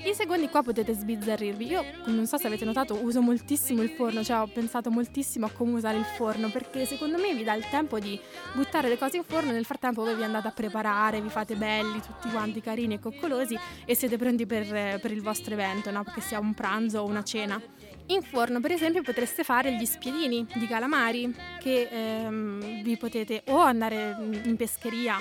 I 0.04 0.14
secondi 0.16 0.50
qua 0.50 0.64
potete 0.64 0.94
sbizzarrirvi. 0.94 1.66
Io 1.68 1.84
non 2.06 2.26
so 2.26 2.38
se 2.38 2.48
avete 2.48 2.66
notato, 2.66 2.98
uso 3.04 3.22
moltissimo 3.22 3.84
il 3.84 3.90
forno, 3.90 4.24
cioè 4.24 4.40
ho 4.40 4.48
pensato 4.48 4.90
moltissimo 4.90 5.46
a 5.46 5.52
come 5.52 5.74
usare 5.74 5.98
il 5.98 6.06
forno 6.06 6.50
perché 6.50 6.86
secondo 6.86 7.20
me 7.20 7.34
vi 7.36 7.44
dà 7.44 7.54
il 7.54 7.68
tempo 7.70 8.00
di 8.00 8.20
buttare 8.54 8.90
le 8.90 8.98
cose 8.98 9.18
in 9.18 9.24
forno, 9.24 9.52
nel 9.52 9.66
frattempo 9.66 10.04
voi 10.04 10.16
vi 10.16 10.24
andate 10.24 10.48
a 10.48 10.52
preparare, 10.52 11.22
vi 11.22 11.30
fate 11.30 11.56
belli, 11.56 12.02
tutti 12.02 12.30
quanti 12.30 12.62
carini 12.62 12.96
e 12.96 13.00
coccolosi 13.00 13.58
e 13.86 13.94
siete 13.96 14.18
pronti 14.18 14.48
per, 14.48 15.00
per 15.00 15.12
il 15.12 15.22
vostro 15.22 15.54
evento, 15.54 15.92
no? 15.92 16.04
Perché 16.04 16.22
sia 16.22 16.40
un 16.40 16.54
pranzo 16.56 17.02
o 17.02 17.06
una 17.06 17.24
cena. 17.24 17.62
In 18.08 18.24
forno, 18.24 18.60
per 18.60 18.72
esempio, 18.72 19.04
potreste 19.04 19.44
fare 19.44 19.76
gli 19.76 19.86
spiedini 19.86 20.46
di 20.56 20.68
calamari 20.68 21.34
che 21.60 21.88
ehm, 21.92 22.82
vi 22.82 22.98
potete 22.98 23.44
o 23.48 23.60
andare 23.60 24.18
in 24.44 24.56
pescheria 24.56 25.18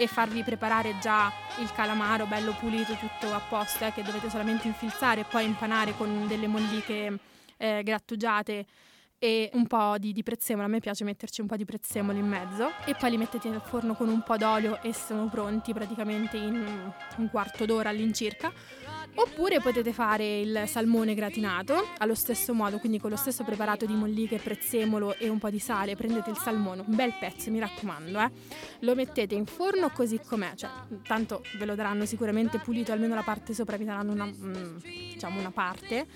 e 0.00 0.06
farvi 0.06 0.42
preparare 0.42 0.98
già 0.98 1.30
il 1.58 1.70
calamaro 1.74 2.24
bello 2.24 2.56
pulito, 2.58 2.94
tutto 2.94 3.34
a 3.34 3.42
eh, 3.80 3.92
che 3.92 4.02
dovete 4.02 4.30
solamente 4.30 4.66
infilzare 4.66 5.20
e 5.20 5.24
poi 5.24 5.44
impanare 5.44 5.94
con 5.94 6.26
delle 6.26 6.46
molliche 6.46 7.18
eh, 7.58 7.82
grattugiate 7.82 8.64
e 9.18 9.50
un 9.52 9.66
po' 9.66 9.96
di, 9.98 10.14
di, 10.14 10.22
prezzemolo, 10.22 10.66
a 10.66 10.70
me 10.70 10.80
piace 10.80 11.04
metterci 11.04 11.42
un 11.42 11.46
po' 11.46 11.56
di 11.56 11.66
prezzemolo 11.66 12.16
in 12.16 12.26
mezzo 12.26 12.72
e 12.86 12.94
poi 12.94 13.10
li 13.10 13.18
mettete 13.18 13.50
nel 13.50 13.60
forno 13.60 13.92
con 13.92 14.08
un 14.08 14.22
po' 14.22 14.38
d'olio 14.38 14.80
e 14.80 14.94
sono 14.94 15.28
pronti 15.28 15.74
praticamente 15.74 16.38
in 16.38 16.90
un 17.18 17.28
quarto 17.28 17.66
d'ora 17.66 17.90
all'incirca 17.90 18.50
Oppure 19.14 19.60
potete 19.60 19.92
fare 19.92 20.40
il 20.40 20.62
salmone 20.66 21.14
gratinato 21.14 21.88
allo 21.98 22.14
stesso 22.14 22.54
modo, 22.54 22.78
quindi 22.78 22.98
con 22.98 23.10
lo 23.10 23.16
stesso 23.16 23.44
preparato 23.44 23.84
di 23.84 23.94
molliche, 23.94 24.38
prezzemolo 24.38 25.16
e 25.16 25.28
un 25.28 25.38
po' 25.38 25.50
di 25.50 25.58
sale. 25.58 25.96
Prendete 25.96 26.30
il 26.30 26.36
salmone, 26.36 26.84
un 26.86 26.94
bel 26.94 27.14
pezzo, 27.18 27.50
mi 27.50 27.58
raccomando, 27.58 28.20
eh. 28.20 28.30
Lo 28.80 28.94
mettete 28.94 29.34
in 29.34 29.46
forno 29.46 29.90
così 29.90 30.20
com'è, 30.24 30.54
cioè 30.54 30.70
tanto 31.06 31.42
ve 31.58 31.64
lo 31.64 31.74
daranno 31.74 32.06
sicuramente 32.06 32.58
pulito, 32.58 32.92
almeno 32.92 33.14
la 33.14 33.22
parte 33.22 33.52
sopra 33.52 33.76
vi 33.76 33.84
daranno 33.84 34.12
una, 34.12 34.26
mm, 34.26 34.76
diciamo 35.12 35.38
una 35.38 35.50
parte 35.50 36.06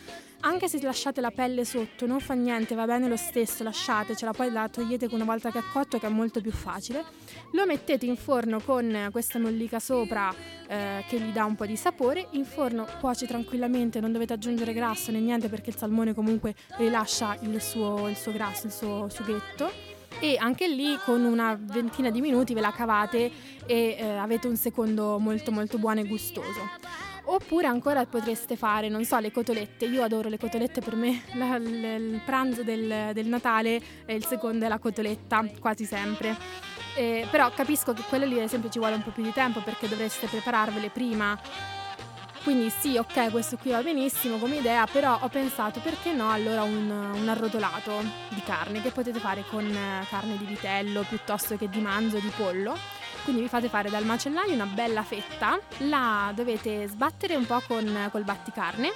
anche 0.45 0.69
se 0.69 0.81
lasciate 0.83 1.21
la 1.21 1.31
pelle 1.31 1.65
sotto, 1.65 2.07
non 2.07 2.21
fa 2.21 2.35
niente, 2.35 2.75
va 2.75 2.85
bene 2.85 3.09
lo 3.09 3.17
stesso, 3.17 3.63
lasciatecela, 3.65 4.33
poi 4.33 4.53
la 4.53 4.69
togliete 4.69 5.09
una 5.11 5.25
volta 5.25 5.51
che 5.51 5.59
è 5.59 5.63
cotto 5.73 5.99
che 5.99 6.07
è 6.07 6.11
molto 6.11 6.41
più 6.41 6.53
facile. 6.53 7.03
Lo 7.53 7.65
mettete 7.65 8.05
in 8.05 8.17
forno 8.17 8.61
con 8.61 9.09
questa 9.11 9.39
mollica 9.39 9.81
sopra 9.81 10.33
eh, 10.69 11.03
che 11.09 11.19
gli 11.19 11.33
dà 11.33 11.45
un 11.45 11.55
po' 11.55 11.65
di 11.65 11.77
sapore, 11.77 12.29
in 12.33 12.45
forno 12.45 12.87
cuoce 13.01 13.27
tranquillamente, 13.27 14.01
non 14.01 14.13
dovete 14.13 14.35
aggiungere 14.35 14.75
grasso 14.75 15.11
né 15.11 15.21
niente 15.21 15.49
perché 15.49 15.71
il 15.71 15.77
salmone 15.77 16.13
comunque 16.13 16.55
rilascia 16.77 17.37
il 17.41 17.61
suo, 17.61 18.09
il 18.09 18.17
suo 18.17 18.33
grasso, 18.33 18.67
il 18.67 18.73
suo 18.73 19.09
sughetto 19.09 19.71
e 20.21 20.37
anche 20.39 20.69
lì 20.69 20.97
con 21.05 21.25
una 21.25 21.59
ventina 21.59 22.11
di 22.11 22.21
minuti 22.21 22.55
ve 22.55 22.61
la 22.61 22.71
cavate 22.71 23.31
e 23.67 23.97
eh, 23.99 24.17
avete 24.17 24.47
un 24.47 24.57
secondo 24.57 25.19
molto 25.19 25.51
molto 25.51 25.79
buono 25.79 26.01
e 26.01 26.05
gustoso. 26.07 27.14
Oppure 27.27 27.67
ancora 27.67 28.05
potreste 28.05 28.55
fare, 28.55 28.89
non 28.89 29.05
so, 29.05 29.19
le 29.19 29.31
cotolette. 29.31 29.87
Io 29.87 30.03
adoro 30.03 30.29
le 30.29 30.39
cotolette, 30.39 30.83
per 30.83 30.95
me 30.95 31.23
la, 31.35 31.57
l- 31.59 31.65
il 31.65 32.21
pranzo 32.25 32.63
del, 32.63 33.11
del 33.15 33.27
Natale 33.27 33.81
è 34.05 34.13
il 34.13 34.25
secondo 34.27 34.67
è 34.67 34.69
la 34.69 34.79
cotoletta, 34.79 35.45
quasi 35.59 35.85
sempre. 35.87 36.37
Eh, 36.97 37.27
però 37.31 37.51
capisco 37.51 37.93
che 37.93 38.03
quello 38.09 38.27
lì 38.27 38.35
ad 38.35 38.45
esempio 38.45 38.69
ci 38.69 38.79
vuole 38.79 38.95
un 38.95 39.03
po' 39.03 39.11
più 39.11 39.23
di 39.23 39.33
tempo 39.33 39.61
perché 39.61 39.89
dovreste 39.89 40.27
prepararvele 40.27 40.91
prima. 40.91 41.39
Quindi 42.43 42.69
sì, 42.69 42.99
ok, 42.99 43.31
questo 43.31 43.57
qui 43.57 43.71
va 43.71 43.83
benissimo 43.83 44.37
come 44.37 44.57
idea, 44.57 44.87
però 44.87 45.19
ho 45.23 45.29
pensato 45.29 45.81
perché 45.81 46.13
no 46.13 46.31
allora 46.31 46.63
un, 46.63 46.91
un 46.91 47.27
arrotolato 47.27 48.03
di 48.29 48.43
carne 48.43 48.83
che 48.83 48.91
potete 48.91 49.19
fare 49.19 49.45
con 49.49 49.65
eh, 49.65 50.07
carne 50.11 50.37
di 50.37 50.45
vitello 50.45 51.07
piuttosto 51.09 51.57
che 51.57 51.71
di 51.71 51.81
manzo 51.81 52.19
di 52.19 52.31
pollo. 52.37 52.77
Quindi 53.25 53.43
vi 53.43 53.49
fate 53.49 53.69
fare 53.69 53.89
dal 53.89 54.05
macellaio 54.05 54.53
una 54.53 54.67
bella 54.67 55.03
fetta, 55.03 55.59
la 55.79 56.31
dovete 56.35 56.87
sbattere 56.87 57.35
un 57.35 57.47
po' 57.47 57.63
con, 57.67 58.09
col 58.13 58.23
batticarne 58.23 58.91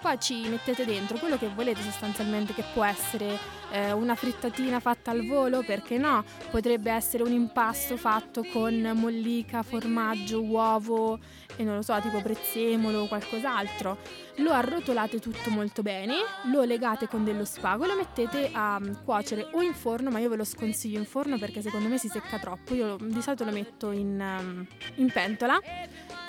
poi 0.00 0.18
ci 0.20 0.48
mettete 0.48 0.84
dentro 0.84 1.18
quello 1.18 1.36
che 1.36 1.48
volete 1.48 1.82
sostanzialmente, 1.82 2.54
che 2.54 2.64
può 2.72 2.84
essere 2.84 3.38
eh, 3.70 3.92
una 3.92 4.14
frittatina 4.14 4.80
fatta 4.80 5.10
al 5.10 5.26
volo, 5.26 5.62
perché 5.62 5.98
no? 5.98 6.24
Potrebbe 6.50 6.90
essere 6.90 7.22
un 7.22 7.32
impasto 7.32 7.96
fatto 7.96 8.44
con 8.52 8.92
mollica, 8.94 9.62
formaggio, 9.62 10.42
uovo 10.42 11.18
e 11.56 11.64
non 11.64 11.76
lo 11.76 11.82
so, 11.82 11.98
tipo 12.00 12.22
prezzemolo 12.22 13.00
o 13.00 13.08
qualcos'altro. 13.08 13.98
Lo 14.36 14.52
arrotolate 14.52 15.18
tutto 15.18 15.50
molto 15.50 15.82
bene, 15.82 16.14
lo 16.52 16.62
legate 16.62 17.08
con 17.08 17.24
dello 17.24 17.44
spago 17.44 17.86
lo 17.86 17.96
mettete 17.96 18.50
a 18.52 18.78
mm, 18.78 19.04
cuocere 19.04 19.48
o 19.52 19.62
in 19.62 19.74
forno, 19.74 20.10
ma 20.10 20.20
io 20.20 20.28
ve 20.28 20.36
lo 20.36 20.44
sconsiglio 20.44 20.98
in 20.98 21.06
forno 21.06 21.38
perché 21.38 21.60
secondo 21.60 21.88
me 21.88 21.98
si 21.98 22.08
secca 22.08 22.38
troppo. 22.38 22.74
Io 22.74 22.96
di 23.00 23.20
solito 23.20 23.44
lo 23.44 23.52
metto 23.52 23.90
in, 23.90 24.20
um, 24.20 24.66
in 24.96 25.10
pentola 25.10 25.60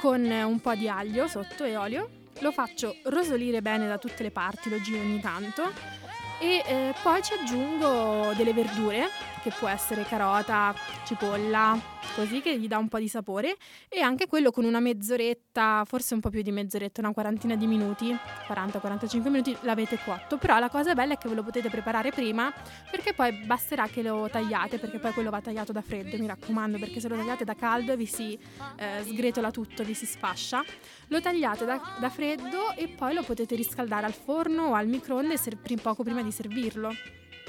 con 0.01 0.23
un 0.23 0.59
po' 0.59 0.73
di 0.75 0.89
aglio 0.89 1.27
sotto 1.27 1.63
e 1.63 1.75
olio 1.75 2.18
lo 2.39 2.51
faccio 2.51 2.95
rosolire 3.05 3.61
bene 3.61 3.87
da 3.87 3.97
tutte 3.97 4.23
le 4.23 4.31
parti, 4.31 4.69
lo 4.69 4.79
giro 4.81 4.99
ogni 5.01 5.19
tanto 5.19 5.98
e 6.39 6.63
eh, 6.65 6.93
poi 7.03 7.21
ci 7.21 7.33
aggiungo 7.33 8.33
delle 8.35 8.53
verdure 8.53 9.07
che 9.41 9.51
può 9.57 9.67
essere 9.67 10.03
carota, 10.03 10.73
cipolla, 11.05 11.77
così 12.15 12.41
che 12.41 12.57
gli 12.59 12.67
dà 12.67 12.77
un 12.77 12.87
po' 12.87 12.99
di 12.99 13.07
sapore 13.07 13.55
e 13.87 14.01
anche 14.01 14.27
quello 14.27 14.51
con 14.51 14.65
una 14.65 14.79
mezz'oretta, 14.79 15.83
forse 15.85 16.13
un 16.13 16.19
po' 16.19 16.29
più 16.29 16.41
di 16.41 16.51
mezz'oretta, 16.51 17.01
una 17.01 17.13
quarantina 17.13 17.55
di 17.55 17.67
minuti, 17.67 18.15
40-45 18.47 19.29
minuti 19.29 19.55
l'avete 19.61 19.97
cotto, 20.03 20.37
però 20.37 20.59
la 20.59 20.69
cosa 20.69 20.93
bella 20.93 21.13
è 21.13 21.17
che 21.17 21.29
ve 21.29 21.35
lo 21.35 21.43
potete 21.43 21.69
preparare 21.69 22.11
prima 22.11 22.53
perché 22.89 23.13
poi 23.13 23.31
basterà 23.45 23.87
che 23.87 24.01
lo 24.01 24.27
tagliate 24.29 24.77
perché 24.77 24.99
poi 24.99 25.13
quello 25.13 25.29
va 25.29 25.41
tagliato 25.41 25.71
da 25.71 25.81
freddo, 25.81 26.17
mi 26.17 26.27
raccomando, 26.27 26.77
perché 26.77 26.99
se 26.99 27.07
lo 27.07 27.15
tagliate 27.15 27.43
da 27.43 27.55
caldo 27.55 27.95
vi 27.95 28.05
si 28.05 28.37
eh, 28.77 29.03
sgretola 29.03 29.51
tutto, 29.51 29.83
vi 29.83 29.93
si 29.93 30.05
sfascia. 30.05 30.63
Lo 31.07 31.21
tagliate 31.21 31.65
da, 31.65 31.97
da 31.99 32.09
freddo 32.09 32.73
e 32.75 32.87
poi 32.89 33.13
lo 33.13 33.23
potete 33.23 33.55
riscaldare 33.55 34.05
al 34.05 34.13
forno 34.13 34.67
o 34.67 34.73
al 34.73 34.87
microonde 34.87 35.37
ser- 35.37 35.57
poco 35.81 36.03
prima 36.03 36.21
di 36.21 36.28
servirlo. 36.31 36.93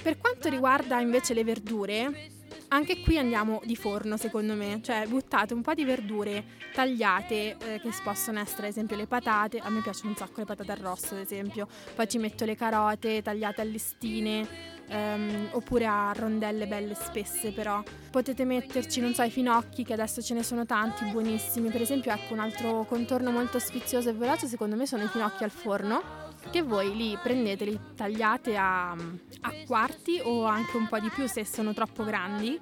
Per 0.03 0.19
quanto 0.19 0.49
riguarda 0.49 1.01
invece 1.01 1.35
le 1.35 1.45
verdure, 1.45 2.31
anche 2.69 3.01
qui 3.01 3.19
andiamo 3.19 3.61
di 3.65 3.77
forno 3.77 4.17
secondo 4.17 4.55
me, 4.55 4.81
cioè 4.83 5.05
buttate 5.09 5.55
un 5.55 5.63
po' 5.63 5.75
di 5.75 5.85
verdure 5.85 6.45
tagliate 6.73 7.57
eh, 7.59 7.81
che 7.81 7.91
possono 8.03 8.39
essere 8.39 8.67
ad 8.67 8.73
esempio 8.73 8.97
le 8.97 9.07
patate, 9.07 9.59
a 9.59 9.69
me 9.71 9.81
piacciono 9.81 10.11
un 10.11 10.17
sacco 10.17 10.41
le 10.41 10.45
patate 10.45 10.73
arrosto 10.73 11.15
ad 11.15 11.21
esempio, 11.21 11.67
poi 11.95 12.09
ci 12.09 12.19
metto 12.19 12.45
le 12.45 12.55
carote 12.55 13.23
tagliate 13.23 13.61
a 13.61 13.65
listine 13.65 14.47
ehm, 14.89 15.49
oppure 15.53 15.87
a 15.87 16.13
rondelle 16.15 16.67
belle 16.67 16.95
spesse 16.95 17.51
però. 17.53 17.83
Potete 18.11 18.45
metterci 18.45 19.01
non 19.01 19.15
so 19.15 19.23
i 19.23 19.31
finocchi 19.31 19.85
che 19.85 19.93
adesso 19.93 20.23
ce 20.23 20.35
ne 20.35 20.43
sono 20.43 20.65
tanti 20.65 21.05
buonissimi, 21.07 21.71
per 21.71 21.83
esempio 21.83 22.13
ecco 22.13 22.35
un 22.35 22.41
altro 22.41 22.85
contorno 22.85 23.33
molto 23.33 23.59
sfizioso 23.59 24.11
e 24.11 24.13
veloce 24.13 24.47
secondo 24.47 24.77
me 24.77 24.87
sono 24.87 25.03
i 25.03 25.09
finocchi 25.09 25.43
al 25.43 25.51
forno 25.51 26.30
che 26.51 26.63
voi 26.63 26.97
li 26.97 27.19
prendete, 27.23 27.65
li 27.65 27.79
tagliate 27.95 28.57
a, 28.57 28.91
a 28.91 29.53
quarti 29.67 30.21
o 30.23 30.45
anche 30.45 30.77
un 30.77 30.89
po' 30.89 30.99
di 30.99 31.11
più 31.11 31.27
se 31.27 31.45
sono 31.45 31.73
troppo 31.75 32.05
grandi. 32.05 32.59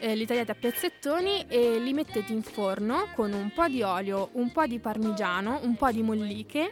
Eh, 0.00 0.14
li 0.14 0.26
tagliate 0.26 0.52
a 0.52 0.54
pezzettoni 0.54 1.46
e 1.48 1.80
li 1.80 1.92
mettete 1.92 2.32
in 2.32 2.42
forno 2.42 3.08
con 3.16 3.32
un 3.32 3.50
po' 3.52 3.66
di 3.66 3.82
olio, 3.82 4.28
un 4.32 4.52
po' 4.52 4.66
di 4.66 4.78
parmigiano, 4.78 5.58
un 5.62 5.74
po' 5.74 5.90
di 5.90 6.02
molliche 6.02 6.70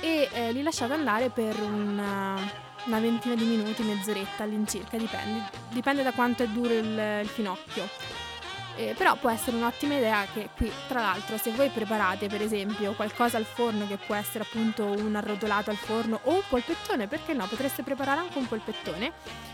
e 0.00 0.28
eh, 0.32 0.52
li 0.52 0.62
lasciate 0.62 0.94
andare 0.94 1.28
per 1.28 1.60
una, 1.60 2.36
una, 2.86 2.98
ventina 2.98 3.34
di 3.34 3.44
minuti, 3.44 3.82
mezz'oretta 3.82 4.44
all'incirca, 4.44 4.96
dipende, 4.96 5.50
dipende 5.70 6.02
da 6.02 6.12
quanto 6.12 6.42
è 6.42 6.48
duro 6.48 6.72
il, 6.72 7.20
il 7.22 7.28
finocchio. 7.28 8.21
Eh, 8.76 8.94
però 8.96 9.16
può 9.16 9.28
essere 9.28 9.56
un'ottima 9.56 9.96
idea 9.96 10.24
che 10.32 10.48
qui, 10.56 10.70
tra 10.88 11.00
l'altro, 11.00 11.36
se 11.36 11.50
voi 11.50 11.68
preparate 11.68 12.26
per 12.28 12.40
esempio 12.40 12.92
qualcosa 12.92 13.36
al 13.36 13.44
forno 13.44 13.86
che 13.86 13.98
può 13.98 14.14
essere 14.14 14.44
appunto 14.44 14.86
un 14.86 15.14
arrotolato 15.14 15.70
al 15.70 15.76
forno 15.76 16.20
o 16.24 16.34
un 16.34 16.42
polpettone, 16.48 17.06
perché 17.06 17.34
no? 17.34 17.46
Potreste 17.46 17.82
preparare 17.82 18.20
anche 18.20 18.38
un 18.38 18.48
polpettone 18.48 19.12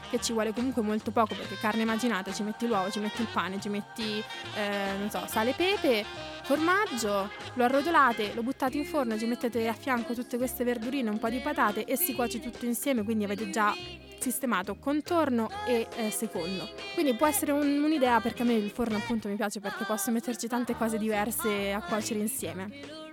che 0.09 0.21
ci 0.21 0.33
vuole 0.33 0.53
comunque 0.53 0.83
molto 0.83 1.11
poco 1.11 1.35
perché 1.35 1.57
carne 1.57 1.83
immaginata, 1.83 2.33
ci 2.33 2.43
metti 2.43 2.67
l'uovo, 2.67 2.91
ci 2.91 3.01
metti 3.01 3.21
il 3.21 3.29
pane, 3.31 3.61
ci 3.61 3.69
metti, 3.69 4.23
eh, 4.55 4.97
non 4.99 5.11
so, 5.11 5.25
sale 5.27 5.53
pepe, 5.53 6.05
formaggio, 6.45 7.31
lo 7.55 7.65
arrotolate, 7.65 8.33
lo 8.35 8.43
buttate 8.43 8.79
in 8.79 8.85
forno, 8.85 9.19
ci 9.19 9.27
mettete 9.27 9.69
a 9.69 9.75
fianco 9.75 10.15
tutte 10.15 10.37
queste 10.39 10.65
verdurine, 10.65 11.11
un 11.11 11.19
po' 11.19 11.29
di 11.29 11.41
patate 11.41 11.85
e 11.85 11.97
si 11.97 12.15
cuoce 12.15 12.41
tutto 12.41 12.65
insieme, 12.65 13.03
quindi 13.03 13.25
avete 13.25 13.51
già 13.51 13.75
sistemato 14.19 14.77
contorno 14.77 15.49
e 15.67 15.87
eh, 15.97 16.11
secondo. 16.11 16.69
Quindi 16.95 17.15
può 17.15 17.27
essere 17.27 17.53
un, 17.53 17.83
un'idea 17.83 18.21
perché 18.21 18.43
a 18.43 18.45
me 18.45 18.55
il 18.55 18.71
forno 18.71 18.97
appunto 18.97 19.29
mi 19.29 19.37
piace 19.37 19.61
perché 19.61 19.85
posso 19.85 20.11
metterci 20.11 20.49
tante 20.49 20.75
cose 20.77 20.99
diverse 20.99 21.73
a 21.73 21.83
cuocere 21.83 22.21
insieme. 22.21 23.08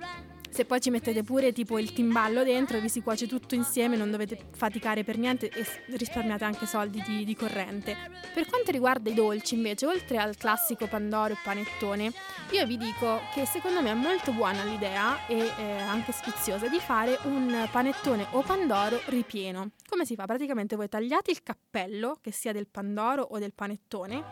Se 0.55 0.63
poi 0.63 0.79
ci 0.79 0.89
mettete 0.89 1.21
pure 1.21 1.51
tipo 1.51 1.77
il 1.79 1.91
timballo 1.91 2.41
dentro, 2.45 2.79
vi 2.79 2.87
si 2.87 3.01
cuoce 3.01 3.27
tutto 3.27 3.55
insieme, 3.55 3.97
non 3.97 4.09
dovete 4.09 4.39
faticare 4.55 5.03
per 5.03 5.17
niente 5.17 5.49
e 5.49 5.65
risparmiate 5.97 6.45
anche 6.45 6.65
soldi 6.65 7.03
di, 7.05 7.25
di 7.25 7.35
corrente. 7.35 7.97
Per 8.33 8.45
quanto 8.45 8.71
riguarda 8.71 9.09
i 9.09 9.13
dolci, 9.13 9.55
invece, 9.55 9.85
oltre 9.85 10.17
al 10.17 10.37
classico 10.37 10.87
pandoro 10.87 11.33
e 11.33 11.37
panettone, 11.43 12.13
io 12.51 12.65
vi 12.65 12.77
dico 12.77 13.19
che 13.33 13.45
secondo 13.45 13.81
me 13.81 13.91
è 13.91 13.95
molto 13.95 14.31
buona 14.31 14.63
l'idea 14.63 15.27
e 15.27 15.39
eh, 15.39 15.81
anche 15.81 16.13
sfiziosa 16.13 16.69
di 16.69 16.79
fare 16.79 17.19
un 17.23 17.67
panettone 17.69 18.25
o 18.31 18.41
pandoro 18.41 19.01
ripieno. 19.07 19.71
Come 19.89 20.05
si 20.05 20.15
fa? 20.15 20.23
Praticamente 20.23 20.77
voi 20.77 20.87
tagliate 20.87 21.31
il 21.31 21.43
cappello, 21.43 22.17
che 22.21 22.31
sia 22.31 22.53
del 22.53 22.67
pandoro 22.67 23.23
o 23.23 23.39
del 23.39 23.53
panettone, 23.53 24.23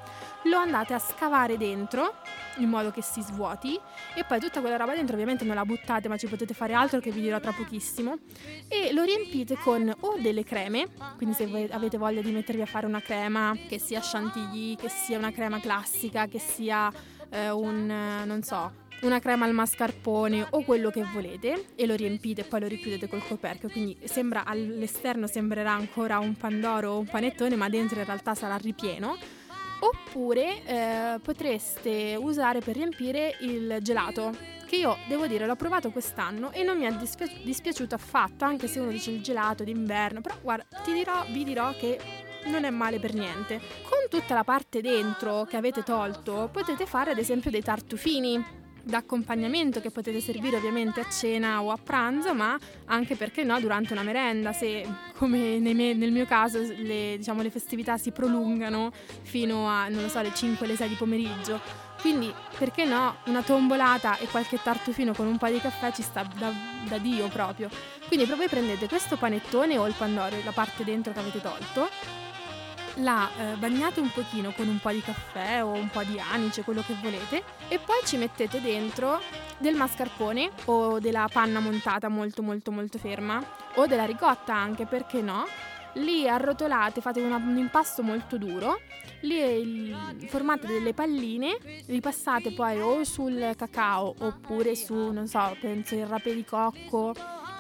lo 0.43 0.55
andate 0.55 0.93
a 0.93 0.99
scavare 0.99 1.57
dentro 1.57 2.13
in 2.57 2.69
modo 2.69 2.91
che 2.91 3.01
si 3.01 3.21
svuoti. 3.21 3.79
E 4.15 4.23
poi 4.23 4.39
tutta 4.39 4.59
quella 4.61 4.77
roba 4.77 4.93
dentro 4.93 5.13
ovviamente 5.13 5.43
non 5.43 5.55
la 5.55 5.65
buttate 5.65 6.07
ma 6.07 6.17
ci 6.17 6.27
potete 6.27 6.53
fare 6.53 6.73
altro 6.73 6.99
che 6.99 7.11
vi 7.11 7.21
dirò 7.21 7.39
tra 7.39 7.51
pochissimo. 7.51 8.17
E 8.67 8.93
lo 8.93 9.03
riempite 9.03 9.55
con 9.55 9.91
o 10.01 10.17
delle 10.19 10.43
creme, 10.43 10.87
quindi 11.17 11.35
se 11.35 11.69
avete 11.71 11.97
voglia 11.97 12.21
di 12.21 12.31
mettervi 12.31 12.61
a 12.61 12.65
fare 12.65 12.85
una 12.85 13.01
crema 13.01 13.55
che 13.67 13.79
sia 13.79 13.99
chantilly, 14.01 14.75
che 14.75 14.89
sia 14.89 15.17
una 15.17 15.31
crema 15.31 15.59
classica, 15.59 16.27
che 16.27 16.39
sia 16.39 16.91
eh, 17.29 17.49
un 17.49 17.85
non 18.25 18.41
so, 18.43 18.81
una 19.01 19.19
crema 19.19 19.45
al 19.45 19.53
mascarpone 19.53 20.47
o 20.51 20.63
quello 20.63 20.89
che 20.89 21.03
volete 21.03 21.67
e 21.75 21.85
lo 21.85 21.95
riempite 21.95 22.41
e 22.41 22.43
poi 22.45 22.61
lo 22.61 22.67
richiudete 22.67 23.07
col 23.07 23.25
coperchio, 23.25 23.69
quindi 23.69 23.97
sembra 24.05 24.45
all'esterno 24.45 25.27
sembrerà 25.27 25.71
ancora 25.71 26.19
un 26.19 26.35
pandoro 26.35 26.91
o 26.91 26.99
un 26.99 27.05
panettone, 27.05 27.55
ma 27.55 27.69
dentro 27.69 27.99
in 27.99 28.05
realtà 28.05 28.33
sarà 28.33 28.55
ripieno 28.55 29.17
oppure 29.83 30.63
eh, 30.65 31.19
potreste 31.21 32.15
usare 32.19 32.59
per 32.59 32.75
riempire 32.75 33.35
il 33.41 33.77
gelato 33.81 34.31
che 34.65 34.77
io 34.77 34.97
devo 35.07 35.27
dire 35.27 35.45
l'ho 35.45 35.55
provato 35.55 35.91
quest'anno 35.91 36.51
e 36.51 36.63
non 36.63 36.77
mi 36.77 36.85
è 36.85 36.93
dispi- 36.93 37.41
dispiaciuto 37.43 37.95
affatto 37.95 38.45
anche 38.45 38.67
se 38.67 38.79
uno 38.79 38.91
dice 38.91 39.11
il 39.11 39.21
gelato 39.21 39.63
d'inverno 39.63 40.21
però 40.21 40.35
guarda 40.41 40.65
ti 40.83 40.93
dirò 40.93 41.25
vi 41.29 41.43
dirò 41.43 41.75
che 41.75 41.99
non 42.45 42.65
è 42.65 42.69
male 42.69 42.99
per 42.99 43.13
niente. 43.13 43.59
Con 43.83 44.09
tutta 44.09 44.33
la 44.33 44.43
parte 44.43 44.81
dentro 44.81 45.45
che 45.45 45.55
avete 45.55 45.81
tolto 45.81 46.49
potete 46.51 46.85
fare 46.85 47.11
ad 47.11 47.17
esempio 47.17 47.49
dei 47.49 47.61
tartufini 47.61 48.62
d'accompagnamento 48.83 49.79
che 49.79 49.89
potete 49.89 50.19
servire 50.19 50.57
ovviamente 50.57 50.99
a 50.99 51.09
cena 51.09 51.61
o 51.61 51.71
a 51.71 51.77
pranzo, 51.81 52.33
ma 52.33 52.57
anche 52.85 53.15
perché 53.15 53.43
no 53.43 53.59
durante 53.59 53.93
una 53.93 54.03
merenda, 54.03 54.51
se 54.51 54.85
come 55.15 55.59
me, 55.59 55.93
nel 55.93 56.11
mio 56.11 56.25
caso 56.25 56.59
le, 56.59 57.15
diciamo, 57.17 57.41
le, 57.41 57.49
festività 57.49 57.97
si 57.97 58.11
prolungano 58.11 58.91
fino 59.21 59.67
a 59.67 59.87
non 59.87 60.01
lo 60.01 60.09
so, 60.09 60.21
le 60.21 60.33
5 60.33 60.67
le 60.67 60.75
6 60.75 60.89
di 60.89 60.95
pomeriggio. 60.95 61.91
Quindi 62.01 62.33
perché 62.57 62.83
no 62.83 63.15
una 63.27 63.41
tombolata 63.41 64.17
e 64.17 64.27
qualche 64.27 64.59
tartufino 64.61 65.13
con 65.13 65.25
un 65.25 65.37
po' 65.37 65.47
di 65.47 65.59
caffè 65.59 65.93
ci 65.93 66.01
sta 66.01 66.27
da, 66.37 66.51
da 66.85 66.97
Dio 66.97 67.29
proprio. 67.29 67.69
Quindi 68.07 68.25
proprio 68.25 68.49
prendete 68.49 68.89
questo 68.89 69.15
panettone 69.15 69.77
o 69.77 69.87
il 69.87 69.93
pandoro, 69.97 70.35
la 70.43 70.51
parte 70.51 70.83
dentro 70.83 71.13
che 71.13 71.19
avete 71.19 71.39
tolto, 71.39 71.89
la 72.95 73.29
eh, 73.37 73.55
bagnate 73.55 73.99
un 73.99 74.11
pochino 74.11 74.51
con 74.51 74.67
un 74.67 74.79
po' 74.79 74.91
di 74.91 75.01
caffè 75.01 75.63
o 75.63 75.71
un 75.71 75.89
po' 75.89 76.03
di 76.03 76.19
anice, 76.19 76.63
quello 76.63 76.83
che 76.85 76.95
volete, 77.01 77.43
e 77.67 77.79
poi 77.79 77.97
ci 78.05 78.17
mettete 78.17 78.61
dentro 78.61 79.19
del 79.57 79.75
mascarpone 79.75 80.51
o 80.65 80.99
della 80.99 81.29
panna 81.31 81.59
montata 81.59 82.07
molto 82.09 82.41
molto 82.43 82.71
molto 82.71 82.97
ferma 82.97 83.43
o 83.75 83.87
della 83.87 84.05
ricotta 84.05 84.53
anche, 84.53 84.85
perché 84.85 85.21
no? 85.21 85.45
li 85.93 86.27
arrotolate, 86.27 87.01
fate 87.01 87.21
una, 87.21 87.35
un 87.35 87.57
impasto 87.57 88.01
molto 88.01 88.37
duro, 88.37 88.79
li 89.21 89.95
formate 90.27 90.67
delle 90.67 90.93
palline, 90.93 91.57
li 91.85 91.99
passate 91.99 92.51
poi 92.51 92.79
o 92.79 93.03
sul 93.03 93.53
cacao 93.55 94.13
oppure 94.19 94.75
su, 94.75 95.11
non 95.11 95.27
so, 95.27 95.55
penso 95.59 95.95
il 95.95 96.05
rape 96.05 96.33
di 96.33 96.43
cocco 96.43 97.13